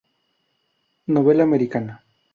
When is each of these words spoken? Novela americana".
Novela 1.13 1.43
americana". 1.43 2.03